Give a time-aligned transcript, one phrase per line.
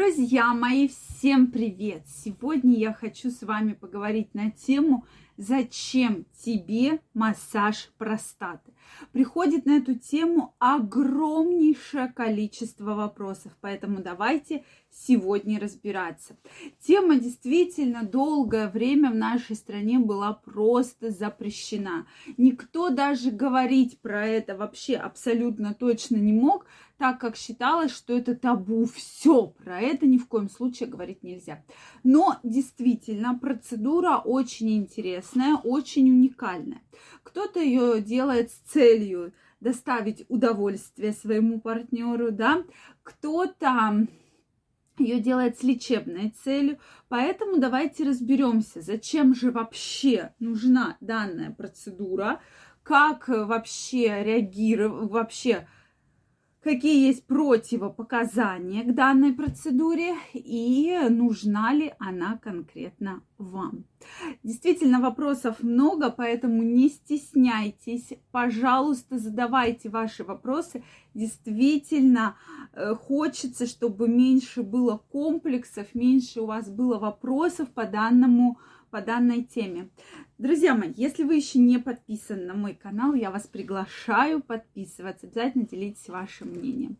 [0.00, 2.04] Друзья мои, всем привет!
[2.06, 5.04] Сегодня я хочу с вами поговорить на тему
[5.40, 8.74] «Зачем тебе массаж простаты?»
[9.12, 16.36] Приходит на эту тему огромнейшее количество вопросов, поэтому давайте сегодня разбираться.
[16.80, 22.06] Тема действительно долгое время в нашей стране была просто запрещена.
[22.36, 26.66] Никто даже говорить про это вообще абсолютно точно не мог,
[26.98, 28.84] так как считалось, что это табу.
[28.84, 31.64] Все, про это ни в коем случае говорить нельзя.
[32.02, 35.29] Но действительно, процедура очень интересная,
[35.62, 36.82] очень уникальная.
[37.22, 42.64] Кто-то ее делает с целью доставить удовольствие своему партнеру, да,
[43.02, 44.06] кто-то
[44.98, 46.78] ее делает с лечебной целью.
[47.08, 52.40] Поэтому давайте разберемся, зачем же вообще нужна данная процедура,
[52.82, 55.68] как вообще реагировать, вообще
[56.62, 63.84] какие есть противопоказания к данной процедуре и нужна ли она конкретно вам.
[64.42, 68.12] Действительно, вопросов много, поэтому не стесняйтесь.
[68.30, 70.82] Пожалуйста, задавайте ваши вопросы.
[71.14, 72.36] Действительно,
[72.72, 78.58] э, хочется, чтобы меньше было комплексов, меньше у вас было вопросов по данному
[78.90, 79.90] по данной теме.
[80.38, 85.26] Друзья мои, если вы еще не подписаны на мой канал, я вас приглашаю подписываться.
[85.26, 86.96] Обязательно делитесь вашим мнением.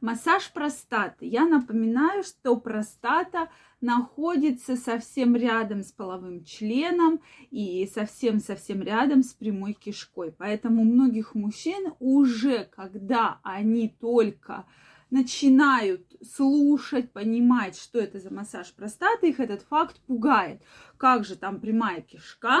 [0.00, 1.26] Массаж простаты.
[1.26, 7.20] Я напоминаю, что простата находится совсем рядом с половым членом
[7.50, 10.32] и совсем-совсем рядом с прямой кишкой.
[10.32, 14.64] Поэтому многих мужчин уже, когда они только
[15.10, 20.62] начинают слушать, понимать, что это за массаж простаты, их этот факт пугает.
[20.96, 22.60] Как же там прямая кишка,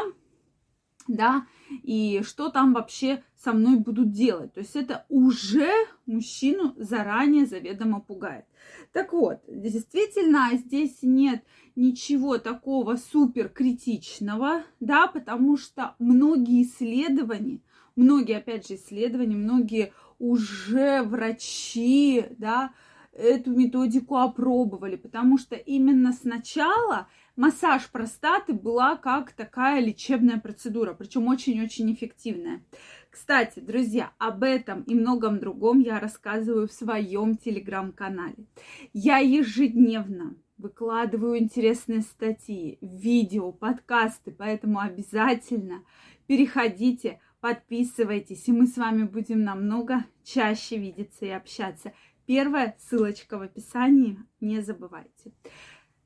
[1.08, 1.46] да,
[1.82, 4.52] и что там вообще со мной будут делать.
[4.54, 5.70] То есть это уже
[6.06, 8.46] мужчину заранее заведомо пугает.
[8.92, 11.44] Так вот, действительно, здесь нет
[11.76, 17.60] ничего такого супер критичного, да, потому что многие исследования,
[17.96, 22.72] многие, опять же, исследования, многие уже врачи, да,
[23.12, 31.28] эту методику опробовали, потому что именно сначала массаж простаты была как такая лечебная процедура, причем
[31.28, 32.64] очень-очень эффективная.
[33.10, 38.46] Кстати, друзья, об этом и многом другом я рассказываю в своем телеграм-канале.
[38.92, 45.84] Я ежедневно выкладываю интересные статьи, видео, подкасты, поэтому обязательно
[46.26, 51.92] переходите, подписывайтесь, и мы с вами будем намного чаще видеться и общаться.
[52.24, 55.30] Первая ссылочка в описании, не забывайте.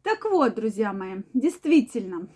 [0.03, 2.29] Так вот, друзья мои, действительно,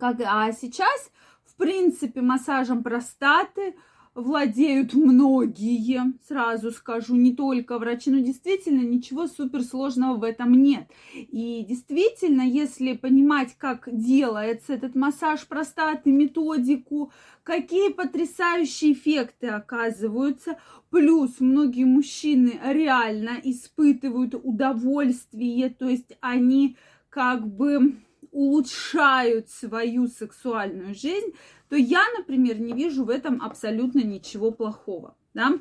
[0.00, 1.10] как, а сейчас,
[1.44, 3.76] в принципе, массажем простаты–
[4.14, 10.86] владеют многие, сразу скажу, не только врачи, но действительно ничего суперсложного в этом нет.
[11.14, 17.10] И действительно, если понимать, как делается этот массаж простаты, методику,
[17.42, 20.58] какие потрясающие эффекты оказываются,
[20.90, 26.76] плюс многие мужчины реально испытывают удовольствие, то есть они
[27.08, 27.94] как бы
[28.30, 31.34] улучшают свою сексуальную жизнь,
[31.72, 35.58] то я, например, не вижу в этом абсолютно ничего плохого, да.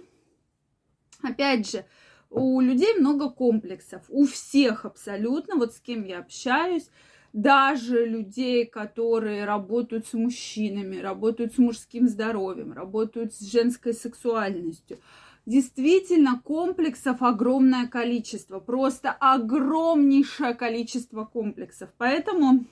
[1.21, 1.85] Опять же,
[2.29, 6.89] у людей много комплексов, у всех абсолютно, вот с кем я общаюсь,
[7.31, 14.99] даже людей, которые работают с мужчинами, работают с мужским здоровьем, работают с женской сексуальностью.
[15.45, 21.89] Действительно, комплексов огромное количество, просто огромнейшее количество комплексов.
[21.97, 22.65] Поэтому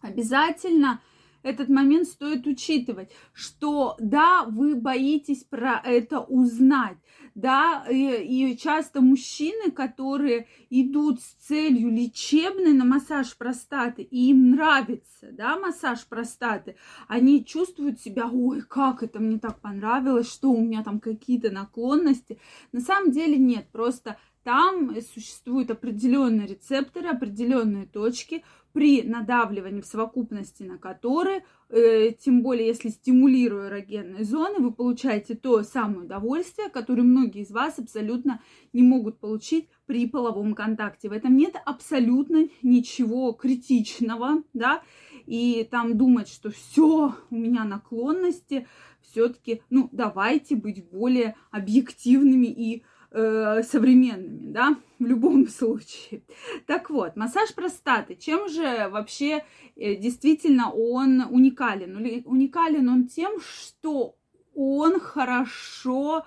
[0.00, 1.02] обязательно
[1.42, 6.96] этот момент стоит учитывать, что да, вы боитесь про это узнать,
[7.34, 14.50] да, и, и часто мужчины, которые идут с целью лечебной на массаж простаты, и им
[14.50, 16.76] нравится, да, массаж простаты,
[17.08, 22.38] они чувствуют себя, ой, как это мне так понравилось, что у меня там какие-то наклонности.
[22.72, 30.62] На самом деле нет, просто там существуют определенные рецепторы, определенные точки, при надавливании в совокупности
[30.62, 37.02] на которые, э, тем более если стимулируя эрогенные зоны, вы получаете то самое удовольствие, которое
[37.02, 38.40] многие из вас абсолютно
[38.72, 41.08] не могут получить при половом контакте.
[41.08, 44.82] В этом нет абсолютно ничего критичного, да,
[45.26, 48.66] и там думать, что все, у меня наклонности,
[49.02, 56.22] все-таки, ну, давайте быть более объективными и э, современными, да, в любом случае.
[56.66, 58.14] Так вот, массаж простаты.
[58.14, 59.44] Чем же вообще
[59.76, 61.96] э, действительно он уникален?
[62.24, 64.16] Уникален он тем, что
[64.54, 66.24] он хорошо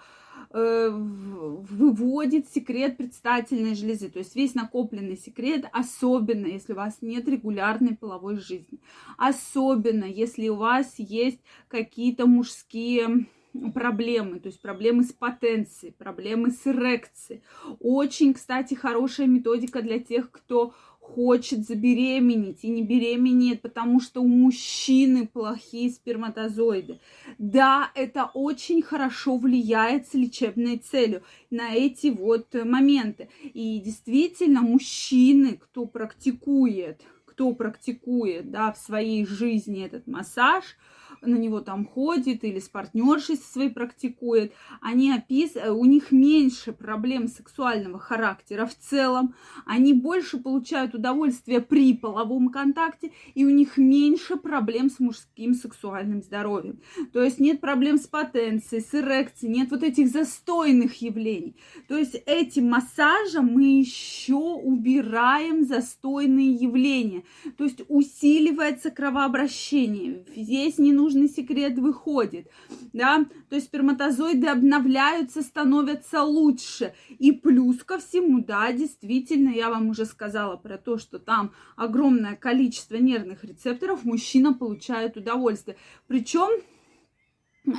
[0.51, 7.27] э, выводит секрет предстательной железы, то есть весь накопленный секрет, особенно если у вас нет
[7.27, 8.79] регулярной половой жизни,
[9.17, 13.27] особенно если у вас есть какие-то мужские
[13.73, 17.41] проблемы, то есть проблемы с потенцией, проблемы с эрекцией.
[17.79, 24.27] Очень, кстати, хорошая методика для тех, кто хочет забеременеть и не беременеет, потому что у
[24.27, 26.99] мужчины плохие сперматозоиды.
[27.37, 31.21] Да, это очень хорошо влияет с лечебной целью
[31.51, 33.29] на эти вот моменты.
[33.43, 40.63] И действительно, мужчины, кто практикует, кто практикует, да, в своей жизни этот массаж–
[41.21, 45.55] на него там ходит или с партнершей своей практикует, они опис...
[45.55, 49.35] у них меньше проблем сексуального характера в целом,
[49.65, 56.21] они больше получают удовольствие при половом контакте, и у них меньше проблем с мужским сексуальным
[56.21, 56.79] здоровьем.
[57.13, 61.55] То есть нет проблем с потенцией, с эрекцией, нет вот этих застойных явлений.
[61.87, 67.23] То есть этим массажем мы еще убираем застойные явления.
[67.57, 70.25] То есть усиливается кровообращение.
[70.35, 72.47] Здесь не нужно нужный секрет выходит,
[72.93, 76.93] да, то есть сперматозоиды обновляются, становятся лучше.
[77.09, 82.35] И плюс ко всему, да, действительно, я вам уже сказала про то, что там огромное
[82.35, 85.77] количество нервных рецепторов, мужчина получает удовольствие.
[86.07, 86.49] Причем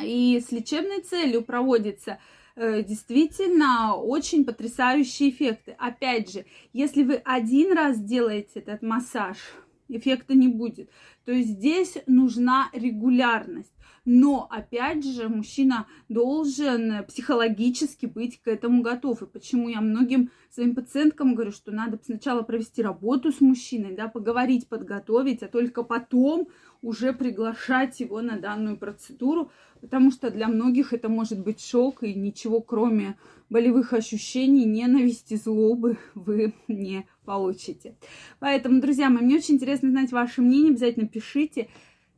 [0.04, 2.20] и с лечебной целью проводится
[2.54, 5.74] э, действительно очень потрясающие эффекты.
[5.78, 9.38] Опять же, если вы один раз делаете этот массаж,
[9.88, 10.90] эффекта не будет.
[11.24, 13.72] То есть здесь нужна регулярность.
[14.06, 19.20] Но, опять же, мужчина должен психологически быть к этому готов.
[19.22, 24.06] И почему я многим своим пациенткам говорю, что надо сначала провести работу с мужчиной, да,
[24.06, 26.46] поговорить, подготовить, а только потом
[26.82, 29.50] уже приглашать его на данную процедуру,
[29.80, 33.18] потому что для многих это может быть шок, и ничего кроме
[33.50, 37.96] болевых ощущений, ненависти, злобы вы не получите.
[38.38, 41.68] Поэтому, друзья мои, мне очень интересно знать ваше мнение, обязательно пишите.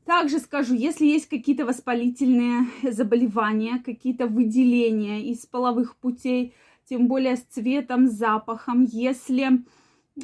[0.09, 6.55] Также скажу, если есть какие-то воспалительные заболевания, какие-то выделения из половых путей,
[6.89, 9.67] тем более с цветом, запахом, если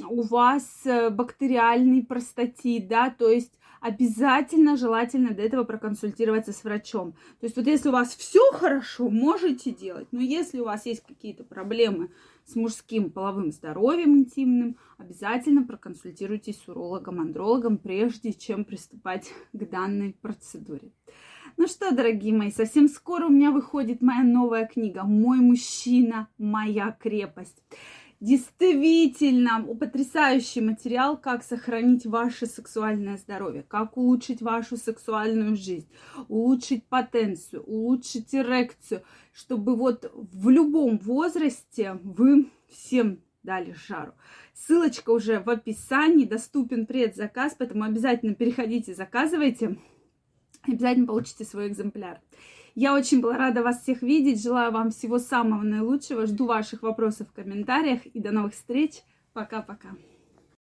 [0.09, 3.53] у вас э, бактериальный простатит, да, то есть
[3.85, 7.13] обязательно желательно до этого проконсультироваться с врачом.
[7.41, 11.05] То есть вот если у вас все хорошо, можете делать, но если у вас есть
[11.07, 12.11] какие-то проблемы
[12.47, 20.15] с мужским половым здоровьем интимным, обязательно проконсультируйтесь с урологом, андрологом, прежде чем приступать к данной
[20.15, 20.91] процедуре.
[21.59, 26.97] Ну что, дорогие мои, совсем скоро у меня выходит моя новая книга «Мой мужчина, моя
[26.99, 27.63] крепость».
[28.25, 35.91] Действительно потрясающий материал, как сохранить ваше сексуальное здоровье, как улучшить вашу сексуальную жизнь,
[36.29, 39.03] улучшить потенцию, улучшить эрекцию,
[39.35, 44.15] чтобы вот в любом возрасте вы всем дали жару.
[44.55, 49.77] Ссылочка уже в описании, доступен предзаказ, поэтому обязательно переходите, заказывайте,
[50.63, 52.23] обязательно получите свой экземпляр.
[52.75, 54.43] Я очень была рада вас всех видеть.
[54.43, 56.27] Желаю вам всего самого наилучшего.
[56.27, 58.05] Жду ваших вопросов в комментариях.
[58.07, 59.03] И до новых встреч.
[59.33, 59.91] Пока-пока.